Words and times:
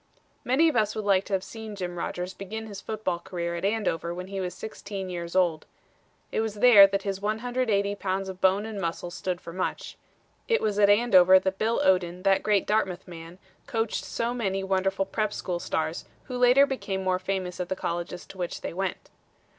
Many 0.43 0.67
of 0.67 0.75
us 0.75 0.95
would 0.95 1.05
like 1.05 1.25
to 1.25 1.33
have 1.33 1.43
seen 1.43 1.75
Jim 1.75 1.95
Rodgers 1.95 2.33
begin 2.33 2.65
his 2.65 2.81
football 2.81 3.19
career 3.19 3.55
at 3.55 3.63
Andover 3.63 4.15
when 4.15 4.29
he 4.29 4.41
was 4.41 4.55
sixteen 4.55 5.11
years 5.11 5.35
old. 5.35 5.67
It 6.31 6.39
was 6.41 6.55
there 6.55 6.87
that 6.87 7.03
his 7.03 7.21
180 7.21 7.93
pounds 7.97 8.27
of 8.27 8.41
bone 8.41 8.65
and 8.65 8.81
muscle 8.81 9.11
stood 9.11 9.39
for 9.39 9.53
much. 9.53 9.97
It 10.47 10.59
was 10.59 10.79
at 10.79 10.89
Andover 10.89 11.37
that 11.37 11.59
Bill 11.59 11.79
Odlin, 11.85 12.23
that 12.23 12.41
great 12.41 12.65
Dartmouth 12.65 13.07
man, 13.07 13.37
coached 13.67 14.03
so 14.03 14.33
many 14.33 14.63
wonderful 14.63 15.05
prep. 15.05 15.31
school 15.33 15.59
stars, 15.59 16.05
who 16.23 16.35
later 16.35 16.65
became 16.65 17.03
more 17.03 17.19
famous 17.19 17.59
at 17.59 17.69
the 17.69 17.75
colleges 17.75 18.25
to 18.25 18.39
which 18.39 18.61
they 18.61 18.73
went. 18.73 19.11